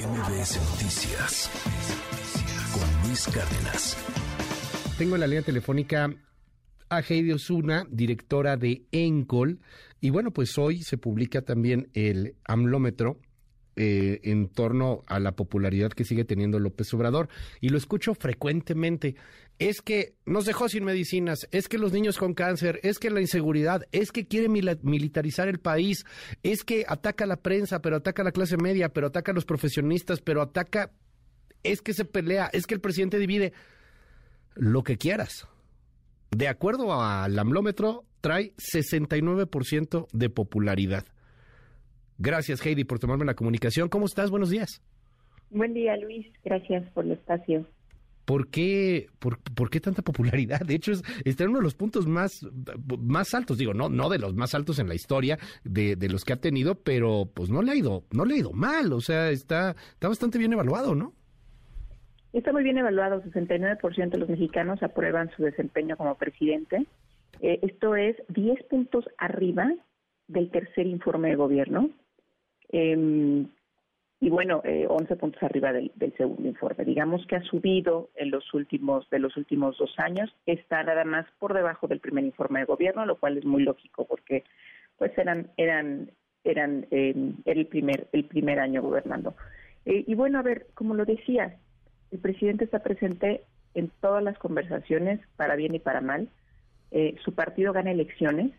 MBS 0.00 0.56
Noticias 0.70 1.50
con 2.72 3.06
Luis 3.06 3.26
Cárdenas. 3.26 3.98
Tengo 4.96 5.16
en 5.16 5.20
la 5.20 5.26
línea 5.26 5.42
telefónica 5.42 6.10
a 6.88 7.00
Heidi 7.00 7.32
Osuna, 7.32 7.86
directora 7.90 8.56
de 8.56 8.86
ENCOL. 8.92 9.60
Y 10.00 10.08
bueno, 10.08 10.30
pues 10.30 10.56
hoy 10.56 10.82
se 10.82 10.96
publica 10.96 11.42
también 11.42 11.90
el 11.92 12.36
AMLómetro 12.44 13.18
eh, 13.76 14.20
en 14.24 14.48
torno 14.48 15.04
a 15.06 15.20
la 15.20 15.32
popularidad 15.32 15.90
que 15.90 16.04
sigue 16.04 16.24
teniendo 16.24 16.58
López 16.58 16.92
Obrador. 16.92 17.28
Y 17.60 17.68
lo 17.68 17.78
escucho 17.78 18.14
frecuentemente. 18.14 19.14
Es 19.58 19.80
que 19.80 20.14
nos 20.26 20.44
dejó 20.44 20.68
sin 20.68 20.84
medicinas, 20.84 21.46
es 21.50 21.68
que 21.68 21.78
los 21.78 21.92
niños 21.92 22.18
con 22.18 22.34
cáncer, 22.34 22.80
es 22.82 22.98
que 22.98 23.10
la 23.10 23.20
inseguridad, 23.20 23.86
es 23.92 24.10
que 24.10 24.26
quiere 24.26 24.48
militarizar 24.48 25.48
el 25.48 25.60
país, 25.60 26.04
es 26.42 26.64
que 26.64 26.84
ataca 26.88 27.24
a 27.24 27.26
la 27.26 27.36
prensa, 27.36 27.82
pero 27.82 27.96
ataca 27.96 28.22
a 28.22 28.24
la 28.24 28.32
clase 28.32 28.56
media, 28.56 28.88
pero 28.88 29.08
ataca 29.08 29.32
a 29.32 29.34
los 29.34 29.44
profesionistas, 29.44 30.20
pero 30.22 30.40
ataca, 30.40 30.92
es 31.62 31.82
que 31.82 31.92
se 31.92 32.06
pelea, 32.06 32.48
es 32.52 32.66
que 32.66 32.74
el 32.74 32.80
presidente 32.80 33.18
divide. 33.18 33.52
Lo 34.54 34.82
que 34.82 34.96
quieras. 34.96 35.46
De 36.30 36.48
acuerdo 36.48 36.94
al 37.02 37.38
amlómetro, 37.38 38.04
trae 38.20 38.54
69% 38.56 40.06
de 40.12 40.30
popularidad. 40.30 41.06
Gracias, 42.22 42.64
Heidi, 42.64 42.84
por 42.84 42.98
tomarme 42.98 43.24
la 43.24 43.34
comunicación. 43.34 43.88
¿Cómo 43.88 44.04
estás? 44.04 44.30
Buenos 44.30 44.50
días. 44.50 44.82
Buen 45.48 45.72
día, 45.72 45.96
Luis. 45.96 46.26
Gracias 46.44 46.86
por 46.92 47.06
el 47.06 47.12
espacio. 47.12 47.66
¿Por 48.26 48.48
qué, 48.48 49.06
por, 49.18 49.70
qué 49.70 49.80
tanta 49.80 50.02
popularidad? 50.02 50.60
De 50.60 50.74
hecho, 50.74 50.92
está 51.24 51.44
en 51.44 51.50
uno 51.50 51.60
de 51.60 51.64
los 51.64 51.74
puntos 51.74 52.06
más, 52.06 52.46
más 52.98 53.32
altos, 53.32 53.56
digo, 53.56 53.72
no, 53.72 53.88
no 53.88 54.10
de 54.10 54.18
los 54.18 54.34
más 54.34 54.54
altos 54.54 54.78
en 54.78 54.86
la 54.86 54.94
historia 54.94 55.38
de, 55.64 55.96
de, 55.96 56.08
los 56.10 56.26
que 56.26 56.34
ha 56.34 56.36
tenido, 56.36 56.74
pero 56.74 57.30
pues 57.32 57.48
no 57.48 57.62
le 57.62 57.72
ha 57.72 57.74
ido, 57.74 58.04
no 58.12 58.26
le 58.26 58.34
ha 58.34 58.38
ido 58.38 58.52
mal, 58.52 58.92
o 58.92 59.00
sea, 59.00 59.30
está, 59.30 59.70
está 59.70 60.08
bastante 60.08 60.38
bien 60.38 60.52
evaluado, 60.52 60.94
¿no? 60.94 61.14
Está 62.34 62.52
muy 62.52 62.62
bien 62.62 62.76
evaluado, 62.76 63.22
69% 63.22 64.10
de 64.10 64.18
los 64.18 64.28
mexicanos 64.28 64.82
aprueban 64.82 65.30
su 65.30 65.42
desempeño 65.42 65.96
como 65.96 66.16
presidente. 66.16 66.86
Eh, 67.40 67.58
esto 67.62 67.96
es 67.96 68.14
10 68.28 68.62
puntos 68.64 69.06
arriba 69.16 69.72
del 70.28 70.50
tercer 70.50 70.86
informe 70.86 71.30
de 71.30 71.36
gobierno. 71.36 71.90
Em, 72.72 73.48
y 74.20 74.28
bueno, 74.28 74.60
eh, 74.64 74.86
11 74.88 75.16
puntos 75.16 75.42
arriba 75.42 75.72
del, 75.72 75.92
segundo 76.16 76.46
informe. 76.46 76.84
Digamos 76.84 77.26
que 77.26 77.36
ha 77.36 77.42
subido 77.42 78.10
en 78.14 78.30
los 78.30 78.52
últimos 78.52 79.08
de 79.10 79.18
los 79.18 79.36
últimos 79.36 79.78
dos 79.78 79.94
años. 79.98 80.30
Está 80.44 80.82
nada 80.82 81.04
más 81.04 81.26
por 81.38 81.54
debajo 81.54 81.88
del 81.88 82.00
primer 82.00 82.24
informe 82.24 82.60
de 82.60 82.66
gobierno, 82.66 83.06
lo 83.06 83.16
cual 83.16 83.38
es 83.38 83.44
muy 83.44 83.62
lógico 83.62 84.04
porque 84.04 84.44
pues 84.98 85.16
eran 85.16 85.50
eran 85.56 86.10
eran 86.44 86.86
em, 86.90 87.36
era 87.46 87.60
el 87.60 87.66
primer 87.66 88.08
el 88.12 88.24
primer 88.24 88.60
año 88.60 88.82
gobernando. 88.82 89.34
Eh, 89.86 90.04
y 90.06 90.14
bueno, 90.14 90.38
a 90.38 90.42
ver, 90.42 90.66
como 90.74 90.94
lo 90.94 91.06
decía, 91.06 91.56
el 92.10 92.18
presidente 92.18 92.64
está 92.64 92.80
presente 92.80 93.44
en 93.72 93.90
todas 94.00 94.22
las 94.22 94.38
conversaciones, 94.38 95.20
para 95.36 95.56
bien 95.56 95.74
y 95.74 95.78
para 95.78 96.02
mal. 96.02 96.28
Eh, 96.90 97.16
su 97.24 97.34
partido 97.34 97.72
gana 97.72 97.90
elecciones 97.92 98.52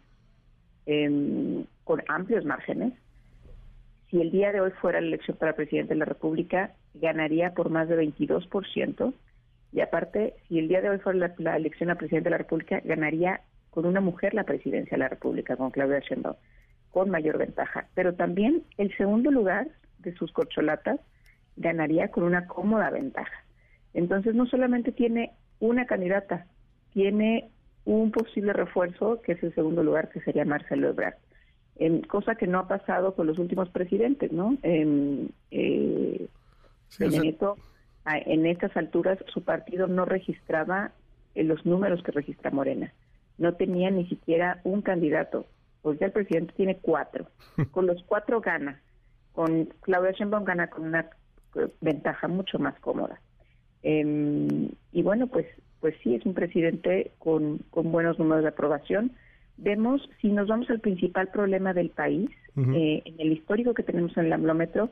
em, 0.87 1.65
con 1.83 2.01
amplios 2.07 2.45
márgenes 2.45 2.93
si 4.11 4.19
el 4.19 4.29
día 4.29 4.51
de 4.51 4.59
hoy 4.59 4.71
fuera 4.71 4.99
la 4.99 5.07
elección 5.07 5.37
para 5.37 5.55
presidente 5.55 5.93
de 5.93 5.99
la 5.99 6.05
República, 6.05 6.73
ganaría 6.93 7.53
por 7.53 7.69
más 7.69 7.87
de 7.87 7.97
22%. 7.97 9.13
Y 9.71 9.79
aparte, 9.79 10.35
si 10.47 10.59
el 10.59 10.67
día 10.67 10.81
de 10.81 10.89
hoy 10.89 10.99
fuera 10.99 11.33
la, 11.37 11.55
elección 11.55 11.89
a 11.89 11.95
presidente 11.95 12.25
de 12.25 12.31
la 12.31 12.37
República, 12.39 12.81
ganaría 12.83 13.39
con 13.69 13.85
una 13.85 14.01
mujer 14.01 14.33
la 14.33 14.43
presidencia 14.43 14.91
de 14.91 15.03
la 15.03 15.07
República, 15.07 15.55
con 15.55 15.71
Claudia 15.71 15.99
Sheinbaum, 16.01 16.35
con 16.91 17.09
mayor 17.09 17.37
ventaja. 17.37 17.87
Pero 17.95 18.13
también 18.13 18.63
el 18.77 18.95
segundo 18.97 19.31
lugar 19.31 19.69
de 19.99 20.13
sus 20.15 20.33
corcholatas 20.33 20.99
ganaría 21.55 22.09
con 22.09 22.25
una 22.25 22.47
cómoda 22.47 22.89
ventaja. 22.89 23.45
Entonces, 23.93 24.35
no 24.35 24.45
solamente 24.45 24.91
tiene 24.91 25.31
una 25.61 25.85
candidata, 25.85 26.47
tiene 26.91 27.49
un 27.85 28.11
posible 28.11 28.51
refuerzo, 28.51 29.21
que 29.21 29.33
es 29.33 29.43
el 29.43 29.55
segundo 29.55 29.83
lugar, 29.83 30.09
que 30.09 30.19
sería 30.19 30.43
Marcelo 30.43 30.89
Ebrard 30.89 31.15
cosa 32.07 32.35
que 32.35 32.47
no 32.47 32.59
ha 32.59 32.67
pasado 32.67 33.15
con 33.15 33.27
los 33.27 33.39
últimos 33.39 33.69
presidentes, 33.69 34.31
¿no? 34.31 34.57
Eh, 34.63 35.27
en 38.25 38.45
estas 38.45 38.75
alturas 38.77 39.19
su 39.33 39.43
partido 39.43 39.87
no 39.87 40.05
registraba 40.05 40.91
eh, 41.35 41.43
los 41.43 41.65
números 41.65 42.03
que 42.03 42.11
registra 42.11 42.51
Morena. 42.51 42.93
No 43.37 43.53
tenía 43.55 43.89
ni 43.89 44.07
siquiera 44.07 44.59
un 44.63 44.81
candidato. 44.81 45.45
Ya 45.99 46.07
el 46.07 46.11
presidente 46.11 46.53
tiene 46.55 46.77
cuatro. 46.77 47.27
Con 47.71 47.87
los 47.87 48.03
cuatro 48.03 48.41
gana. 48.41 48.79
Con 49.33 49.65
Claudia 49.81 50.11
Sheinbaum 50.11 50.43
gana 50.43 50.67
con 50.67 50.85
una 50.85 51.09
eh, 51.55 51.67
ventaja 51.79 52.27
mucho 52.27 52.59
más 52.59 52.77
cómoda. 52.81 53.19
Em, 53.81 54.69
y 54.91 55.01
bueno, 55.01 55.27
pues 55.27 55.47
pues 55.81 55.95
sí, 56.03 56.15
es 56.15 56.25
un 56.25 56.33
presidente 56.33 57.11
con, 57.17 57.57
con 57.71 57.91
buenos 57.91 58.17
números 58.19 58.43
de 58.43 58.49
aprobación 58.49 59.11
vemos, 59.61 60.09
si 60.19 60.29
nos 60.29 60.47
vamos 60.47 60.69
al 60.69 60.79
principal 60.79 61.29
problema 61.29 61.73
del 61.73 61.89
país, 61.89 62.29
eh, 62.57 63.01
en 63.05 63.15
el 63.19 63.31
histórico 63.31 63.73
que 63.73 63.83
tenemos 63.83 64.15
en 64.17 64.25
el 64.25 64.33
amblómetro, 64.33 64.89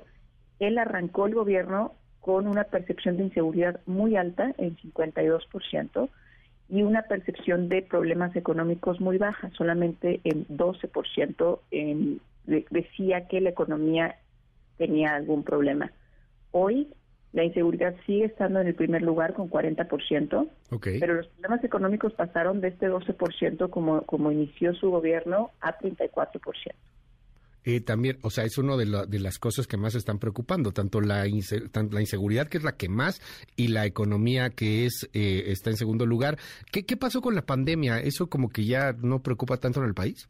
él 0.59 0.77
arrancó 0.77 1.25
el 1.25 1.35
gobierno 1.35 1.93
con 2.21 2.47
una 2.47 2.65
percepción 2.65 3.17
de 3.17 3.23
inseguridad 3.23 3.81
muy 3.85 4.15
alta, 4.15 4.53
el 4.57 4.77
52%, 4.77 6.09
y 6.69 6.83
una 6.83 7.01
percepción 7.03 7.67
de 7.67 7.81
problemas 7.81 8.35
económicos 8.35 9.01
muy 9.01 9.17
baja, 9.17 9.49
solamente 9.57 10.21
el 10.23 10.47
12% 10.47 11.59
en, 11.71 12.21
decía 12.45 13.27
que 13.27 13.41
la 13.41 13.49
economía 13.49 14.17
tenía 14.77 15.15
algún 15.15 15.43
problema. 15.43 15.91
Hoy 16.51 16.87
la 17.31 17.43
inseguridad 17.43 17.95
sigue 18.05 18.25
estando 18.25 18.59
en 18.59 18.67
el 18.67 18.75
primer 18.75 19.01
lugar 19.01 19.33
con 19.33 19.49
40%, 19.49 20.49
pero 20.81 21.13
los 21.13 21.27
problemas 21.27 21.63
económicos 21.63 22.13
pasaron 22.13 22.59
de 22.59 22.69
este 22.69 22.89
12% 22.89 23.69
como, 23.69 24.01
como 24.03 24.31
inició 24.31 24.73
su 24.73 24.89
gobierno 24.89 25.51
a 25.61 25.77
34%. 25.77 26.73
Eh, 27.65 27.81
también, 27.81 28.17
o 28.21 28.29
sea, 28.29 28.45
es 28.45 28.57
una 28.57 28.77
de, 28.77 28.85
de, 28.85 29.19
las 29.19 29.37
cosas 29.37 29.67
que 29.67 29.77
más 29.77 29.93
están 29.93 30.17
preocupando, 30.17 30.71
tanto 30.71 31.01
la, 31.01 31.25
la 31.25 32.01
inseguridad, 32.01 32.47
que 32.47 32.57
es 32.57 32.63
la 32.63 32.77
que 32.77 32.87
más, 32.87 33.21
y 33.57 33.67
la 33.67 33.85
economía, 33.85 34.49
que 34.49 34.85
es 34.85 35.09
eh, 35.13 35.43
está 35.47 35.69
en 35.69 35.75
segundo 35.75 36.05
lugar. 36.05 36.39
¿Qué, 36.71 36.85
¿Qué 36.85 36.95
pasó 36.95 37.21
con 37.21 37.35
la 37.35 37.45
pandemia? 37.45 37.99
¿Eso 37.99 38.27
como 38.27 38.49
que 38.49 38.65
ya 38.65 38.93
no 38.93 39.21
preocupa 39.21 39.57
tanto 39.57 39.81
en 39.81 39.87
el 39.87 39.93
país? 39.93 40.27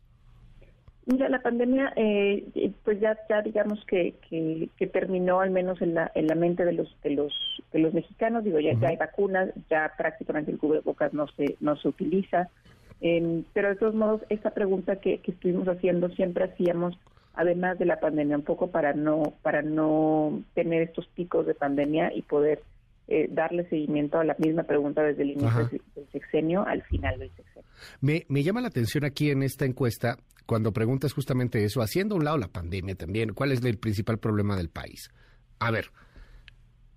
Mira, 1.06 1.28
la 1.30 1.42
pandemia, 1.42 1.92
eh, 1.96 2.72
pues 2.84 3.00
ya, 3.00 3.18
ya 3.30 3.42
digamos 3.42 3.84
que, 3.86 4.14
que, 4.30 4.88
terminó 4.88 5.40
al 5.40 5.50
menos 5.50 5.82
en 5.82 5.96
la, 5.96 6.12
en 6.14 6.28
la 6.28 6.36
mente 6.36 6.66
de 6.66 6.74
los, 6.74 6.96
de 7.02 7.12
los, 7.12 7.34
de 7.74 7.80
los 7.80 7.94
mexicanos. 7.94 8.44
Digo, 8.44 8.60
ya, 8.60 8.78
hay 8.88 8.96
vacunas, 8.96 9.50
ya 9.70 9.92
prácticamente 9.98 10.52
el 10.52 10.60
cubrebocas 10.60 11.14
no 11.14 11.28
se, 11.30 11.56
no 11.60 11.76
se 11.78 11.88
utiliza. 11.88 12.50
Em, 13.02 13.44
pero 13.54 13.70
de 13.70 13.76
todos 13.76 13.96
modos, 13.96 14.22
esta 14.30 14.52
pregunta 14.52 14.98
que, 14.98 15.20
que 15.20 15.32
estuvimos 15.32 15.68
haciendo 15.68 16.10
siempre 16.10 16.44
hacíamos, 16.44 17.00
además 17.34 17.80
de 17.80 17.86
la 17.86 18.00
pandemia, 18.00 18.38
un 18.38 18.44
poco 18.44 18.68
para 18.68 18.94
no, 18.94 19.34
para 19.42 19.62
no 19.62 20.44
tener 20.54 20.84
estos 20.84 21.08
picos 21.08 21.48
de 21.48 21.56
pandemia 21.56 22.14
y 22.14 22.22
poder 22.22 22.62
eh, 23.12 23.28
darle 23.32 23.68
seguimiento 23.70 24.20
a 24.20 24.24
la 24.24 24.36
misma 24.38 24.62
pregunta 24.62 25.02
desde 25.02 25.24
el 25.24 25.32
inicio 25.32 25.68
del 25.96 26.08
sexenio 26.12 26.64
al 26.68 26.84
final 26.84 27.18
del 27.18 27.30
sexenio. 27.30 27.49
Me, 28.02 28.26
me 28.30 28.44
llama 28.44 28.62
la 28.62 28.68
atención 28.68 29.06
aquí 29.06 29.30
en 29.32 29.44
esta 29.44 29.66
encuesta 29.66 30.18
cuando 30.46 30.74
preguntas 30.74 31.14
justamente 31.14 31.64
eso, 31.64 31.82
haciendo 31.82 32.16
a 32.16 32.18
un 32.18 32.26
lado 32.26 32.38
la 32.38 32.48
pandemia 32.48 32.96
también, 32.96 33.36
¿cuál 33.36 33.52
es 33.52 33.64
el 33.64 33.78
principal 33.78 34.18
problema 34.18 34.58
del 34.58 34.70
país? 34.70 35.12
A 35.60 35.70
ver, 35.70 35.92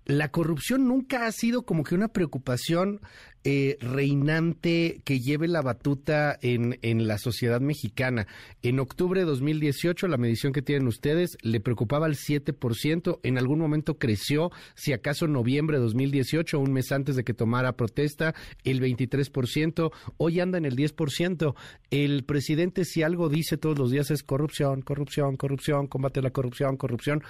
la 0.05 0.29
corrupción 0.29 0.87
nunca 0.87 1.25
ha 1.25 1.31
sido 1.31 1.63
como 1.63 1.83
que 1.83 1.95
una 1.95 2.09
preocupación 2.09 2.99
eh, 3.45 3.77
reinante 3.81 5.01
que 5.03 5.19
lleve 5.19 5.49
la 5.49 5.61
batuta 5.61 6.37
en, 6.41 6.79
en, 6.81 7.07
la 7.07 7.17
sociedad 7.17 7.59
mexicana. 7.59 8.25
En 8.61 8.79
octubre 8.79 9.19
de 9.19 9.25
2018, 9.25 10.07
la 10.07 10.15
medición 10.15 10.53
que 10.53 10.61
tienen 10.61 10.87
ustedes 10.87 11.37
le 11.41 11.59
preocupaba 11.59 12.05
al 12.05 12.15
7%, 12.15 13.19
en 13.21 13.37
algún 13.37 13.59
momento 13.59 13.97
creció, 13.97 14.51
si 14.75 14.93
acaso 14.93 15.25
en 15.25 15.33
noviembre 15.33 15.77
de 15.77 15.83
2018, 15.83 16.57
un 16.57 16.71
mes 16.71 16.91
antes 16.93 17.17
de 17.17 17.25
que 17.25 17.33
tomara 17.33 17.75
protesta, 17.75 18.33
el 18.63 18.81
23%, 18.81 19.91
hoy 20.15 20.39
anda 20.39 20.57
en 20.57 20.65
el 20.65 20.77
10%. 20.77 21.55
El 21.91 22.23
presidente 22.23 22.85
si 22.85 23.03
algo 23.03 23.27
dice 23.27 23.57
todos 23.57 23.77
los 23.77 23.91
días 23.91 24.09
es 24.09 24.23
corrupción, 24.23 24.81
corrupción, 24.81 25.35
corrupción, 25.35 25.87
combate 25.87 26.21
la 26.21 26.31
corrupción, 26.31 26.77
corrupción 26.77 27.23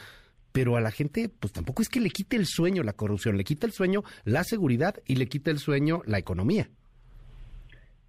pero 0.54 0.78
a 0.78 0.82
la 0.82 0.92
gente, 0.92 1.30
pues 1.40 1.52
tampoco 1.52 1.82
es 1.82 1.90
que 1.90 2.00
le 2.00 2.10
quite 2.10 2.38
el 2.38 2.46
sueño 2.46 2.84
la 2.84 2.94
corrupción, 2.94 3.36
le 3.36 3.44
quita 3.44 3.66
el 3.66 3.74
sueño 3.74 4.04
la 4.24 4.44
seguridad 4.44 4.96
y 5.06 5.16
le 5.16 5.28
quita 5.28 5.52
el 5.52 5.58
sueño 5.58 6.02
la 6.06 6.20
economía. 6.20 6.70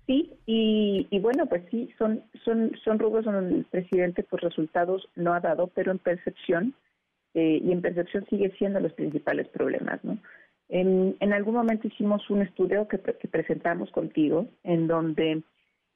Sí, 0.07 0.31
y, 0.47 1.19
bueno, 1.21 1.47
pues 1.47 1.63
sí, 1.71 1.91
son, 1.97 2.23
son, 2.45 2.73
son 2.85 2.99
rubros 2.99 3.25
donde 3.25 3.57
el 3.57 3.65
presidente 3.65 4.23
pues 4.23 4.43
resultados 4.43 5.09
no 5.17 5.33
ha 5.33 5.41
dado, 5.41 5.69
pero 5.69 5.91
en 5.91 5.99
percepción, 5.99 6.75
eh, 7.33 7.61
y 7.65 7.73
en 7.73 7.81
percepción 7.81 8.27
sigue 8.29 8.53
siendo 8.59 8.79
los 8.81 8.93
principales 8.93 9.49
problemas, 9.49 10.05
¿no? 10.05 10.19
En, 10.69 11.17
en 11.21 11.33
algún 11.33 11.55
momento 11.55 11.89
hicimos 11.89 12.29
un 12.31 12.43
estudio 12.43 12.87
que, 12.89 12.99
presentamos 12.99 13.91
contigo, 13.91 14.47
en 14.63 14.87
donde 14.87 15.43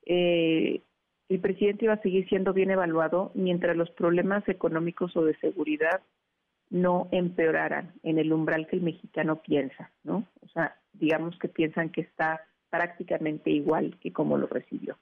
eh, 0.06 0.80
el 1.28 1.40
presidente 1.40 1.84
iba 1.84 1.94
a 1.94 2.02
seguir 2.02 2.26
siendo 2.28 2.54
bien 2.54 2.70
evaluado 2.70 3.30
mientras 3.34 3.76
los 3.76 3.90
problemas 3.90 4.46
económicos 4.48 5.14
o 5.16 5.24
de 5.24 5.36
seguridad 5.36 6.00
no 6.70 7.08
empeoraran 7.12 7.92
en 8.02 8.18
el 8.18 8.32
umbral 8.32 8.66
que 8.66 8.76
el 8.76 8.82
mexicano 8.82 9.42
piensa, 9.42 9.90
¿no? 10.04 10.24
O 10.42 10.48
sea, 10.48 10.76
digamos 10.92 11.38
que 11.38 11.48
piensan 11.48 11.90
que 11.90 12.02
está 12.02 12.42
prácticamente 12.70 13.50
igual 13.50 13.96
que 14.00 14.12
como 14.12 14.36
lo 14.36 14.46
recibió. 14.46 14.98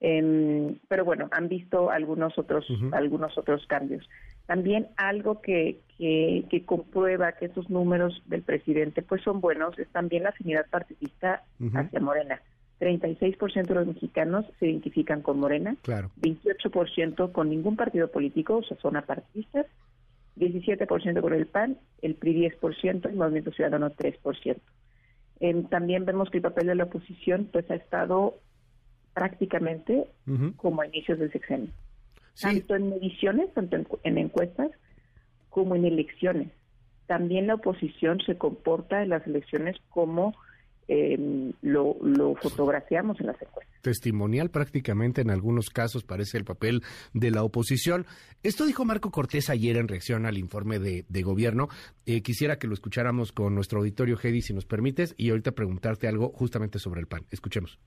Em, 0.00 0.78
pero 0.88 1.04
bueno, 1.04 1.28
han 1.32 1.48
visto 1.48 1.90
algunos 1.90 2.38
otros, 2.38 2.66
algunos 2.92 3.36
otros 3.36 3.66
cambios. 3.66 4.08
También 4.46 4.88
algo 4.96 5.40
que, 5.40 5.80
que, 5.98 6.62
comprueba 6.64 7.32
que 7.32 7.46
esos 7.46 7.68
números 7.68 8.22
del 8.26 8.42
presidente 8.42 9.02
pues 9.02 9.22
son 9.22 9.40
buenos 9.40 9.78
es 9.78 9.88
también 9.88 10.22
la 10.22 10.30
afinidad 10.30 10.66
partidista 10.70 11.42
hacia 11.74 12.00
Morena. 12.00 12.40
36% 12.80 13.66
de 13.66 13.74
los 13.74 13.86
mexicanos 13.88 14.46
se 14.60 14.66
identifican 14.66 15.20
con 15.20 15.40
Morena, 15.40 15.76
claro. 15.82 16.12
28% 16.20 17.32
con 17.32 17.50
ningún 17.50 17.74
partido 17.74 18.08
político, 18.08 18.58
o 18.58 18.62
sea, 18.62 18.76
son 18.78 18.96
apartistas, 18.96 19.66
17% 20.38 21.20
con 21.20 21.34
el 21.34 21.46
PAN, 21.46 21.78
el 22.02 22.14
PRI 22.14 22.50
10% 22.50 23.04
y 23.04 23.08
el 23.08 23.16
Movimiento 23.16 23.52
Ciudadano 23.52 23.90
3%. 23.90 24.56
Eh, 25.40 25.64
también 25.70 26.04
vemos 26.04 26.30
que 26.30 26.38
el 26.38 26.42
papel 26.42 26.66
de 26.66 26.74
la 26.74 26.84
oposición 26.84 27.48
pues 27.52 27.70
ha 27.70 27.76
estado 27.76 28.38
prácticamente 29.14 30.06
como 30.56 30.82
a 30.82 30.86
inicios 30.86 31.18
del 31.18 31.32
sexenio, 31.32 31.72
tanto 32.40 32.76
en 32.76 32.90
mediciones, 32.90 33.52
tanto 33.52 33.76
en, 34.04 34.18
encuestas 34.18 34.70
como 35.48 35.74
en 35.74 35.84
elecciones. 35.84 36.52
También 37.06 37.48
la 37.48 37.54
oposición 37.54 38.20
se 38.20 38.38
comporta 38.38 39.02
en 39.02 39.08
las 39.08 39.26
elecciones 39.26 39.76
como 39.88 40.34
eh, 40.86 41.52
lo, 41.62 41.96
lo, 42.00 42.36
fotografiamos 42.36 43.18
en 43.20 43.26
las 43.26 43.42
encuestas. 43.42 43.67
Testimonial 43.80 44.50
prácticamente 44.50 45.20
en 45.20 45.30
algunos 45.30 45.70
casos 45.70 46.04
parece 46.04 46.38
el 46.38 46.44
papel 46.44 46.82
de 47.12 47.30
la 47.30 47.42
oposición. 47.42 48.06
Esto 48.42 48.66
dijo 48.66 48.84
Marco 48.84 49.10
Cortés 49.10 49.50
ayer 49.50 49.76
en 49.76 49.88
reacción 49.88 50.26
al 50.26 50.38
informe 50.38 50.78
de, 50.78 51.22
gobierno. 51.22 51.68
Eh, 52.06 52.22
quisiera 52.22 52.58
que 52.58 52.66
lo 52.66 52.74
escucháramos 52.74 53.32
con 53.32 53.54
nuestro 53.54 53.80
auditorio, 53.80 54.18
Hedy, 54.22 54.42
si 54.42 54.54
nos 54.54 54.64
permites, 54.64 55.14
y 55.16 55.30
ahorita 55.30 55.52
preguntarte 55.52 56.08
algo 56.08 56.30
justamente 56.30 56.78
sobre 56.78 57.00
el 57.00 57.06
PAN. 57.06 57.26
Escuchemos. 57.30 57.78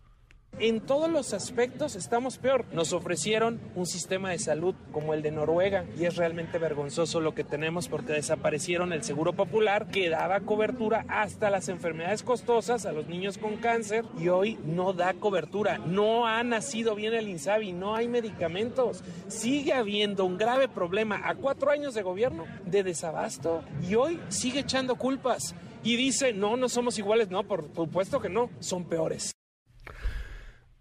En 0.59 0.80
todos 0.80 1.09
los 1.09 1.33
aspectos 1.33 1.95
estamos 1.95 2.38
peor. 2.38 2.65
Nos 2.71 2.94
ofrecieron 2.94 3.59
un 3.74 3.88
sistema 3.88 4.30
de 4.30 4.38
salud 4.38 4.75
como 4.92 5.15
el 5.15 5.24
de 5.24 5.31
Noruega 5.31 5.86
y 5.98 6.06
es 6.06 6.18
realmente 6.18 6.59
vergonzoso 6.59 7.19
lo 7.19 7.33
que 7.33 7.44
tenemos 7.44 7.88
porque 7.88 8.13
desaparecieron 8.13 8.94
el 8.94 9.03
seguro 9.03 9.33
popular 9.33 9.88
que 9.88 10.09
daba 10.09 10.42
cobertura 10.42 11.03
hasta 11.07 11.50
las 11.50 11.68
enfermedades 11.68 12.21
costosas 12.21 12.86
a 12.86 12.92
los 12.92 13.07
niños 13.07 13.39
con 13.39 13.57
cáncer 13.57 14.06
y 14.19 14.27
hoy 14.27 14.59
no 14.63 14.94
da 14.94 15.15
cobertura. 15.15 15.80
No 15.80 16.27
ha 16.27 16.44
nacido 16.44 16.94
bien 16.94 17.15
el 17.15 17.27
INSABI, 17.27 17.74
no 17.74 17.95
hay 17.95 18.07
medicamentos. 18.07 19.03
Sigue 19.30 19.74
habiendo 19.74 20.25
un 20.25 20.38
grave 20.38 20.68
problema 20.68 21.21
a 21.27 21.33
cuatro 21.33 21.71
años 21.71 21.95
de 21.95 22.03
gobierno 22.03 22.45
de 22.68 22.83
desabasto 22.83 23.63
y 23.89 23.95
hoy 23.95 24.19
sigue 24.30 24.59
echando 24.59 24.95
culpas 24.95 25.56
y 25.83 25.95
dice, 25.95 26.33
no, 26.33 26.56
no 26.56 26.69
somos 26.69 27.00
iguales. 27.00 27.31
No, 27.31 27.42
por 27.44 27.74
supuesto 27.74 28.21
que 28.21 28.30
no, 28.30 28.51
son 28.59 28.86
peores. 28.86 29.33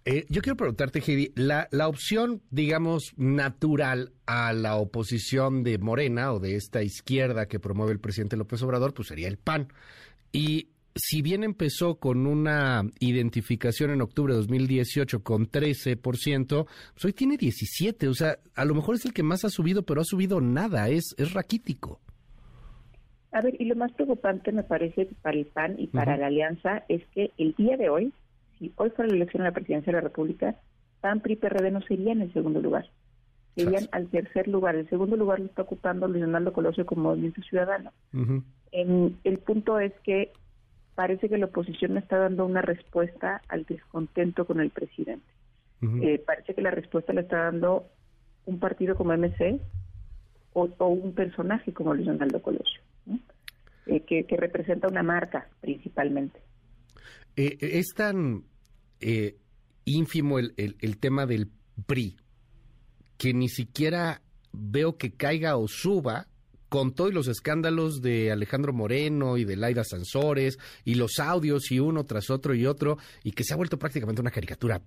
Eh, 0.06 0.24
yo 0.30 0.40
quiero 0.40 0.56
preguntarte, 0.56 1.00
Heidi, 1.00 1.32
la, 1.36 1.68
la 1.70 1.86
opción, 1.86 2.40
digamos, 2.50 3.12
natural 3.16 4.12
a 4.26 4.52
la 4.54 4.76
oposición 4.76 5.62
de 5.62 5.78
Morena 5.78 6.32
o 6.32 6.40
de 6.40 6.56
esta 6.56 6.82
izquierda 6.82 7.46
que 7.46 7.60
promueve 7.60 7.92
el 7.92 8.00
presidente 8.00 8.36
López 8.36 8.62
Obrador, 8.62 8.94
pues 8.94 9.08
sería 9.08 9.28
el 9.28 9.36
PAN. 9.36 9.68
Y 10.32 10.70
si 10.94 11.22
bien 11.22 11.44
empezó 11.44 11.96
con 11.96 12.26
una 12.26 12.82
identificación 12.98 13.90
en 13.90 14.00
octubre 14.00 14.32
de 14.32 14.40
2018 14.40 15.22
con 15.22 15.50
13%, 15.50 16.66
pues 16.66 17.04
hoy 17.04 17.12
tiene 17.12 17.36
17%. 17.36 18.08
O 18.08 18.14
sea, 18.14 18.38
a 18.54 18.64
lo 18.64 18.74
mejor 18.74 18.94
es 18.94 19.04
el 19.04 19.12
que 19.12 19.22
más 19.22 19.44
ha 19.44 19.50
subido, 19.50 19.82
pero 19.82 20.00
ha 20.00 20.04
subido 20.04 20.40
nada. 20.40 20.88
Es, 20.88 21.14
es 21.18 21.34
raquítico. 21.34 22.00
A 23.32 23.42
ver, 23.42 23.54
y 23.60 23.66
lo 23.66 23.76
más 23.76 23.92
preocupante 23.92 24.50
me 24.50 24.64
parece 24.64 25.08
para 25.22 25.36
el 25.36 25.46
PAN 25.46 25.76
y 25.78 25.86
para 25.86 26.16
la 26.16 26.26
alianza 26.26 26.84
es 26.88 27.06
que 27.14 27.30
el 27.38 27.54
día 27.54 27.76
de 27.76 27.88
hoy 27.88 28.12
si 28.60 28.72
hoy 28.76 28.90
fuera 28.90 29.08
la 29.08 29.16
elección 29.16 29.42
a 29.42 29.46
la 29.46 29.52
presidencia 29.52 29.90
de 29.90 29.96
la 29.96 30.02
República, 30.02 30.54
PAN, 31.00 31.20
PRI, 31.20 31.36
PRD 31.36 31.70
no 31.70 31.80
serían 31.80 32.20
el 32.20 32.32
segundo 32.32 32.60
lugar. 32.60 32.86
Serían 33.56 33.88
al 33.90 34.08
tercer 34.08 34.46
lugar. 34.46 34.76
El 34.76 34.88
segundo 34.88 35.16
lugar 35.16 35.40
lo 35.40 35.46
está 35.46 35.62
ocupando 35.62 36.06
Luis 36.06 36.22
Donaldo 36.22 36.52
Colosio 36.52 36.86
como 36.86 37.04
Movimiento 37.04 37.42
Ciudadano. 37.42 37.90
en, 38.70 39.16
el 39.24 39.38
punto 39.38 39.80
es 39.80 39.92
que 40.04 40.32
parece 40.94 41.28
que 41.28 41.38
la 41.38 41.46
oposición 41.46 41.94
no 41.94 41.98
está 41.98 42.18
dando 42.18 42.44
una 42.44 42.62
respuesta 42.62 43.40
al 43.48 43.64
descontento 43.64 44.44
con 44.44 44.60
el 44.60 44.70
presidente. 44.70 45.26
Eh, 46.02 46.22
parece 46.24 46.54
que 46.54 46.60
la 46.60 46.70
respuesta 46.70 47.14
la 47.14 47.22
está 47.22 47.44
dando 47.44 47.86
un 48.44 48.58
partido 48.58 48.94
como 48.96 49.16
MC 49.16 49.58
o, 50.52 50.68
un 50.86 51.14
personaje 51.14 51.72
como 51.72 51.94
Luis 51.94 52.06
Donaldo 52.06 52.42
Colosio, 52.42 52.82
eh, 53.86 54.00
que, 54.00 54.24
que 54.24 54.36
representa 54.36 54.88
una 54.88 55.02
marca 55.02 55.48
principalmente. 55.62 56.38
Eh, 57.36 57.58
es 57.60 57.94
tan 57.94 58.44
eh, 59.00 59.36
ínfimo 59.84 60.38
el, 60.38 60.54
el, 60.56 60.98
tema 60.98 61.26
del 61.26 61.50
PRI 61.86 62.16
que 63.16 63.32
ni 63.32 63.48
siquiera 63.48 64.22
veo 64.52 64.96
que 64.96 65.12
caiga 65.12 65.56
o 65.56 65.68
suba 65.68 66.26
con 66.68 66.94
todos 66.94 67.12
los 67.12 67.28
escándalos 67.28 68.00
de 68.00 68.30
Alejandro 68.30 68.72
Moreno 68.72 69.36
y 69.36 69.44
de 69.44 69.56
Laida 69.56 69.84
Sansores 69.84 70.58
y 70.84 70.94
los 70.94 71.18
audios 71.18 71.70
y 71.70 71.80
uno 71.80 72.04
tras 72.04 72.30
otro 72.30 72.54
y 72.54 72.66
otro 72.66 72.98
y 73.24 73.32
que 73.32 73.44
se 73.44 73.54
ha 73.54 73.56
vuelto 73.56 73.78
prácticamente 73.78 74.20
una 74.20 74.30
caricatura 74.30 74.80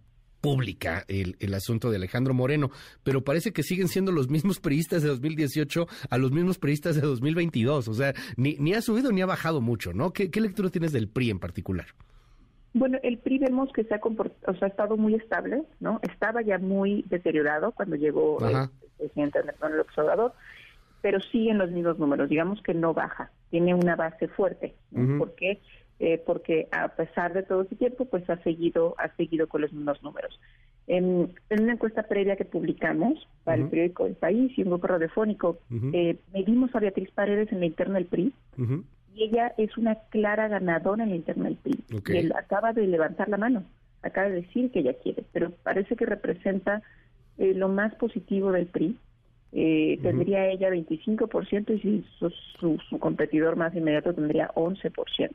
pública 0.43 1.05
el, 1.07 1.37
el, 1.39 1.53
asunto 1.53 1.89
de 1.89 1.95
Alejandro 1.95 2.33
Moreno, 2.33 2.69
pero 3.03 3.23
parece 3.23 3.53
que 3.53 3.63
siguen 3.63 3.87
siendo 3.87 4.11
los 4.11 4.29
mismos 4.29 4.59
periodistas 4.59 5.01
de 5.01 5.07
2018 5.07 5.87
a 6.09 6.17
los 6.17 6.33
mismos 6.33 6.57
periodistas 6.57 6.95
de 6.95 7.01
2022, 7.01 7.87
o 7.87 7.93
sea, 7.93 8.13
ni, 8.35 8.57
ni 8.59 8.73
ha 8.73 8.81
subido 8.81 9.13
ni 9.13 9.21
ha 9.21 9.25
bajado 9.25 9.61
mucho, 9.61 9.93
¿no? 9.93 10.11
¿Qué, 10.11 10.29
qué 10.29 10.41
lectura 10.41 10.69
tienes 10.69 10.91
del 10.91 11.07
PRI 11.07 11.29
en 11.29 11.39
particular? 11.39 11.87
Bueno, 12.73 12.97
el 13.03 13.19
PRI 13.19 13.37
vemos 13.39 13.71
que 13.71 13.83
se 13.83 13.93
ha, 13.93 14.01
o 14.03 14.53
sea, 14.55 14.67
ha 14.67 14.67
estado 14.67 14.97
muy 14.97 15.13
estable, 15.13 15.63
¿no? 15.79 15.99
Estaba 16.01 16.41
ya 16.41 16.57
muy 16.57 17.05
deteriorado 17.07 17.71
cuando 17.71 17.95
llegó 17.95 18.39
el 18.47 18.69
presidente 18.97 19.39
López 19.43 19.97
Obrador, 19.97 20.33
pero 21.01 21.19
sigue 21.19 21.51
en 21.51 21.59
los 21.59 21.69
mismos 21.69 21.99
números, 21.99 22.29
digamos 22.29 22.61
que 22.63 22.73
no 22.73 22.93
baja, 22.93 23.31
tiene 23.51 23.75
una 23.75 23.95
base 23.95 24.27
fuerte, 24.27 24.73
¿Por 25.17 25.35
qué? 25.35 25.61
Eh, 25.99 26.21
porque 26.25 26.67
a 26.71 26.89
pesar 26.89 27.33
de 27.33 27.43
todo 27.43 27.61
ese 27.61 27.75
tiempo, 27.75 28.05
pues 28.05 28.27
ha 28.29 28.37
seguido, 28.37 28.95
ha 28.97 29.15
seguido 29.15 29.47
con 29.47 29.61
los 29.61 29.71
mismos 29.71 30.01
números. 30.01 30.39
En, 30.87 31.33
una 31.49 31.73
encuesta 31.73 32.03
previa 32.03 32.35
que 32.35 32.43
publicamos 32.43 33.27
para 33.43 33.61
el 33.61 33.69
periódico 33.69 34.05
El 34.05 34.15
País 34.15 34.51
y 34.57 34.63
un 34.63 34.69
grupo 34.69 34.87
radiofónico, 34.87 35.59
eh, 35.93 36.17
medimos 36.33 36.75
a 36.75 36.79
Beatriz 36.79 37.11
Paredes 37.11 37.51
en 37.51 37.59
la 37.59 37.67
interna 37.67 37.95
del 37.95 38.07
PRI 38.07 38.33
y 39.15 39.23
ella 39.23 39.53
es 39.57 39.77
una 39.77 39.95
clara 40.09 40.47
ganadora 40.47 41.03
en 41.03 41.09
la 41.09 41.15
interna 41.15 41.45
del 41.45 41.57
PRI. 41.57 41.83
Él 42.15 42.33
acaba 42.35 42.73
de 42.73 42.87
levantar 42.87 43.29
la 43.29 43.37
mano, 43.37 43.63
acaba 44.01 44.29
de 44.29 44.41
decir 44.41 44.71
que 44.71 44.79
ella 44.79 44.93
quiere, 45.01 45.23
pero 45.31 45.51
parece 45.63 45.95
que 45.95 46.05
representa 46.05 46.81
eh, 47.37 47.53
lo 47.53 47.69
más 47.69 47.93
positivo 47.95 48.51
del 48.51 48.67
PRI. 48.67 48.97
Eh, 49.55 49.99
tendría 50.01 50.47
ella 50.47 50.69
25% 50.71 51.75
y 51.75 51.79
si 51.79 52.05
su, 52.17 52.31
su, 52.89 52.97
competidor 52.97 53.55
más 53.55 53.75
inmediato 53.75 54.13
tendría 54.13 54.51
11%. 54.55 55.29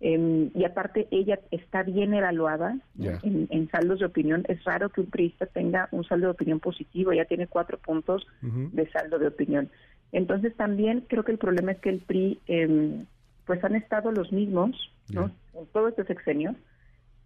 Eh, 0.00 0.14
em, 0.14 0.50
y 0.54 0.64
aparte 0.64 1.06
ella 1.10 1.38
está 1.50 1.82
bien 1.82 2.14
evaluada 2.14 2.78
en, 2.98 3.68
saldos 3.70 4.00
de 4.00 4.06
opinión. 4.06 4.44
Es 4.48 4.64
raro 4.64 4.88
que 4.88 5.02
un 5.02 5.08
priista 5.08 5.44
tenga 5.46 5.88
un 5.92 6.02
saldo 6.04 6.28
de 6.28 6.32
opinión 6.32 6.60
positivo, 6.60 7.12
ya 7.12 7.26
tiene 7.26 7.46
cuatro 7.46 7.78
puntos 7.78 8.26
de 8.40 8.90
saldo 8.90 9.18
de 9.18 9.28
opinión. 9.28 9.68
Entonces 10.12 10.54
también 10.56 11.04
creo 11.08 11.24
que 11.24 11.32
el 11.32 11.38
problema 11.38 11.72
es 11.72 11.78
que 11.80 11.88
el 11.88 12.00
PRI, 12.00 12.40
eh, 12.46 13.04
pues 13.46 13.64
han 13.64 13.74
estado 13.74 14.12
los 14.12 14.30
mismos, 14.30 14.76
¿no? 15.08 15.30
En 15.54 15.66
todo 15.72 15.88
este 15.88 16.04
sexenio. 16.04 16.54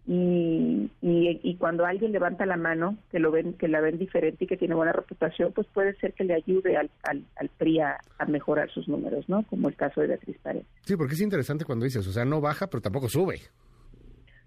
Y, 0.09 0.89
y, 1.01 1.55
cuando 1.57 1.85
alguien 1.85 2.13
levanta 2.13 2.45
la 2.45 2.55
mano, 2.55 2.97
que 3.11 3.19
lo 3.19 3.29
ven, 3.29 3.55
que 3.55 3.67
la 3.67 3.81
ven 3.81 3.97
diferente 3.97 4.45
y 4.45 4.47
que 4.47 4.55
tiene 4.55 4.73
buena 4.73 4.93
reputación, 4.93 5.51
pues 5.51 5.67
puede 5.73 5.97
ser 5.97 6.13
que 6.13 6.23
le 6.23 6.33
ayude 6.33 6.77
al, 6.77 6.89
al, 7.03 7.49
PRI 7.57 7.81
a, 7.81 7.99
mejorar 8.25 8.71
sus 8.71 8.87
números, 8.87 9.27
¿no? 9.27 9.43
Como 9.43 9.67
el 9.67 9.75
caso 9.75 9.99
de 9.99 10.07
Beatriz 10.07 10.37
Paredes. 10.41 10.65
Sí, 10.83 10.95
porque 10.95 11.15
es 11.15 11.21
interesante 11.21 11.65
cuando 11.65 11.83
dices, 11.83 12.07
o 12.07 12.11
sea, 12.13 12.23
no 12.23 12.39
baja, 12.39 12.67
pero 12.67 12.79
tampoco 12.79 13.09
sube. 13.09 13.41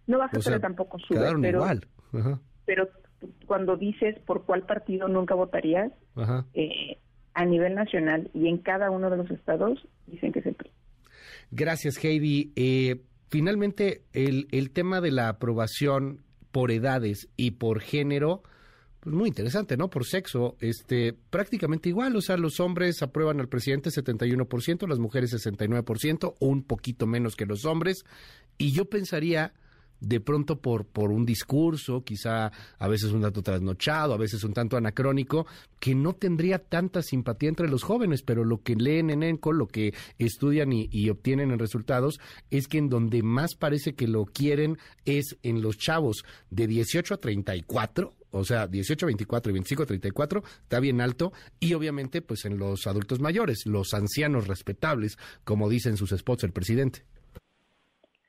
No 0.06 0.16
baja, 0.16 0.38
pero 0.42 0.60
tampoco 0.60 0.98
sube. 0.98 1.18
Quedaron 1.18 1.44
igual. 1.44 1.86
Pero 2.64 2.88
cuando 3.44 3.76
dices 3.76 4.18
por 4.20 4.46
cuál 4.46 4.62
partido 4.62 5.08
nunca 5.08 5.34
votarías, 5.34 5.92
eh, 6.54 6.96
a 7.40 7.46
nivel 7.46 7.74
nacional 7.74 8.30
y 8.34 8.48
en 8.48 8.58
cada 8.58 8.90
uno 8.90 9.08
de 9.08 9.16
los 9.16 9.30
estados 9.30 9.88
dicen 10.06 10.30
que 10.30 10.40
es 10.40 10.46
el 10.46 10.54
PRI. 10.54 10.70
Gracias, 11.50 11.96
Heidi. 12.04 12.52
Eh, 12.54 13.00
finalmente, 13.30 14.02
el, 14.12 14.46
el 14.50 14.70
tema 14.72 15.00
de 15.00 15.10
la 15.10 15.30
aprobación 15.30 16.20
por 16.52 16.70
edades 16.70 17.30
y 17.38 17.52
por 17.52 17.80
género, 17.80 18.42
pues 19.00 19.16
muy 19.16 19.28
interesante, 19.28 19.78
¿no? 19.78 19.88
Por 19.88 20.04
sexo, 20.04 20.58
este, 20.60 21.14
prácticamente 21.30 21.88
igual, 21.88 22.14
o 22.14 22.20
sea, 22.20 22.36
los 22.36 22.60
hombres 22.60 23.00
aprueban 23.02 23.40
al 23.40 23.48
presidente 23.48 23.88
71%, 23.88 24.86
las 24.86 24.98
mujeres 24.98 25.32
69%, 25.32 26.34
un 26.40 26.62
poquito 26.62 27.06
menos 27.06 27.36
que 27.36 27.46
los 27.46 27.64
hombres, 27.64 28.04
y 28.58 28.72
yo 28.72 28.84
pensaría 28.84 29.54
de 30.00 30.20
pronto 30.20 30.60
por, 30.60 30.86
por 30.86 31.10
un 31.10 31.24
discurso, 31.24 32.02
quizá 32.04 32.50
a 32.78 32.88
veces 32.88 33.12
un 33.12 33.22
tanto 33.22 33.42
trasnochado, 33.42 34.14
a 34.14 34.18
veces 34.18 34.42
un 34.44 34.52
tanto 34.52 34.76
anacrónico, 34.76 35.46
que 35.78 35.94
no 35.94 36.14
tendría 36.14 36.58
tanta 36.58 37.02
simpatía 37.02 37.48
entre 37.48 37.68
los 37.68 37.82
jóvenes, 37.82 38.22
pero 38.22 38.44
lo 38.44 38.62
que 38.62 38.76
leen 38.76 39.10
en 39.10 39.22
ENCO, 39.22 39.52
lo 39.52 39.68
que 39.68 39.94
estudian 40.18 40.72
y, 40.72 40.88
y 40.90 41.10
obtienen 41.10 41.50
en 41.50 41.58
resultados, 41.58 42.20
es 42.50 42.66
que 42.66 42.78
en 42.78 42.88
donde 42.88 43.22
más 43.22 43.54
parece 43.54 43.94
que 43.94 44.08
lo 44.08 44.24
quieren 44.24 44.78
es 45.04 45.36
en 45.42 45.62
los 45.62 45.78
chavos 45.78 46.24
de 46.50 46.66
18 46.66 47.14
a 47.14 47.16
34, 47.16 48.14
o 48.32 48.44
sea, 48.44 48.66
18, 48.66 49.06
24 49.06 49.50
y 49.50 49.54
25, 49.54 49.86
34, 49.86 50.42
está 50.62 50.80
bien 50.80 51.00
alto, 51.00 51.32
y 51.58 51.74
obviamente 51.74 52.22
pues 52.22 52.44
en 52.44 52.58
los 52.58 52.86
adultos 52.86 53.20
mayores, 53.20 53.66
los 53.66 53.92
ancianos 53.94 54.46
respetables, 54.46 55.18
como 55.44 55.68
dicen 55.68 55.96
sus 55.96 56.10
spots 56.10 56.44
el 56.44 56.52
presidente. 56.52 57.04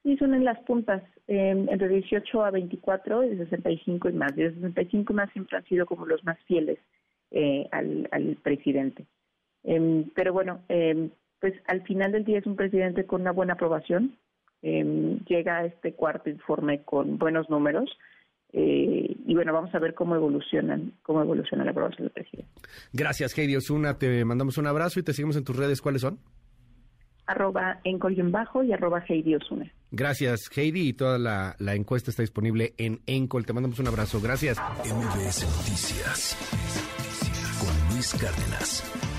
Sí, 0.03 0.17
son 0.17 0.33
en 0.33 0.45
las 0.45 0.59
puntas, 0.63 1.03
eh, 1.27 1.49
entre 1.49 1.87
18 1.87 2.43
a 2.43 2.51
24 2.51 3.23
y 3.23 3.29
de 3.29 3.45
65 3.45 4.09
y 4.09 4.13
más. 4.13 4.35
De 4.35 4.51
65 4.53 5.13
y 5.13 5.15
más 5.15 5.31
siempre 5.31 5.57
han 5.57 5.65
sido 5.65 5.85
como 5.85 6.05
los 6.05 6.23
más 6.23 6.39
fieles 6.45 6.79
eh, 7.29 7.67
al, 7.71 8.07
al, 8.11 8.35
presidente. 8.41 9.05
Eh, 9.63 10.05
pero 10.15 10.33
bueno, 10.33 10.61
pues 11.39 11.53
al 11.67 11.83
final 11.83 12.11
del 12.11 12.25
día 12.25 12.39
es 12.39 12.45
un 12.45 12.55
presidente 12.55 13.05
con 13.05 13.21
una 13.21 13.31
buena 13.31 13.53
aprobación. 13.53 14.17
llega 14.61 15.57
a 15.57 15.65
este 15.65 15.93
cuarto 15.93 16.29
informe 16.29 16.81
con 16.83 17.17
buenos 17.17 17.49
números. 17.49 17.95
Eh, 18.53 19.15
y 19.25 19.33
bueno, 19.33 19.53
vamos 19.53 19.73
a 19.73 19.79
ver 19.79 19.93
cómo 19.93 20.15
evolucionan, 20.15 20.93
cómo 21.03 21.21
evoluciona 21.21 21.63
la 21.63 21.71
aprobación 21.71 22.07
del 22.07 22.11
presidente. 22.11 22.51
Gracias, 22.91 23.37
Heidi 23.37 23.55
Osuna. 23.55 23.97
Te 23.97 24.25
mandamos 24.25 24.57
un 24.57 24.67
abrazo 24.67 24.99
y 24.99 25.03
te 25.03 25.13
seguimos 25.13 25.37
en 25.37 25.45
tus 25.45 25.55
redes. 25.55 25.81
¿Cuáles 25.81 26.01
son? 26.01 26.19
Arroba 27.31 27.79
en 27.83 28.31
bajo 28.31 28.63
y 28.63 28.71
arroba 28.73 29.03
Heidi 29.07 29.35
Osuna. 29.35 29.71
Gracias, 29.91 30.49
Heidi. 30.55 30.89
Y 30.89 30.93
toda 30.93 31.17
la, 31.17 31.55
la, 31.59 31.75
encuesta 31.75 32.11
está 32.11 32.23
disponible 32.23 32.73
en 32.77 33.01
Encol. 33.05 33.45
Te 33.45 33.53
mandamos 33.53 33.79
un 33.79 33.87
abrazo. 33.87 34.21
Gracias. 34.21 34.57
MBS 34.85 35.43
Noticias 35.57 36.37
con 37.59 37.93
Luis 37.95 38.13
Cárdenas. 38.13 39.10